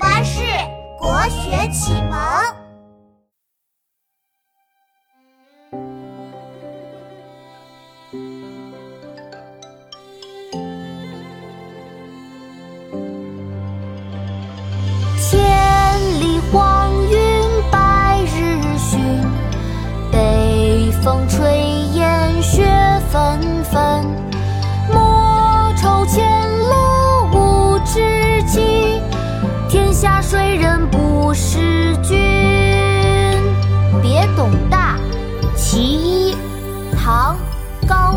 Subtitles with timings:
[0.00, 0.40] 巴士
[0.98, 2.60] 国学启蒙。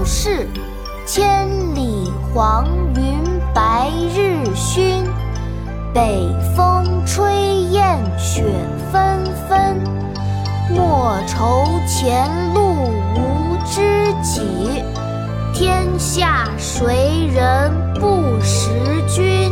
[0.03, 0.45] 高适。
[1.05, 2.67] 千里黄
[2.97, 5.01] 云白日曛。
[5.93, 7.23] 北风吹
[7.71, 8.43] 雁雪
[8.91, 9.79] 纷纷，
[10.69, 14.83] 莫愁前路无知己，
[15.53, 18.69] 天下谁人不识
[19.07, 19.49] 君。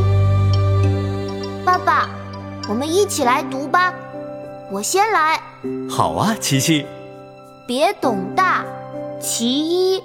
[1.64, 2.10] 爸爸，
[2.68, 3.94] 我们一起来读吧。
[4.70, 5.40] 我先来。
[5.90, 6.86] 好啊，琪琪。
[7.66, 8.66] 别董大，
[9.20, 9.48] 其
[9.96, 10.04] 一，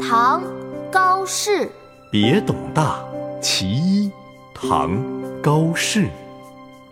[0.00, 0.42] 唐，
[0.90, 1.70] 高适。
[2.10, 3.00] 别董大，
[3.40, 4.10] 其一，
[4.54, 4.98] 唐。
[5.42, 6.06] 高适，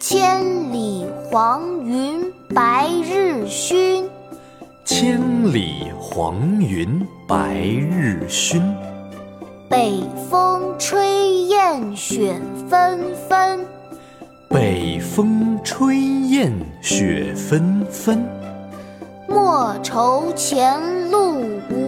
[0.00, 4.04] 千里黄云白日曛。
[4.86, 5.20] 千
[5.52, 8.62] 里黄云白日曛。
[9.68, 13.66] 北风吹雁雪纷纷。
[14.48, 16.50] 北风吹雁
[16.80, 18.26] 雪纷纷。
[19.28, 21.87] 莫愁前路无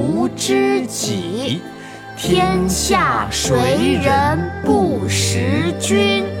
[0.43, 1.61] 知己。
[2.17, 6.40] 天下谁人不识君？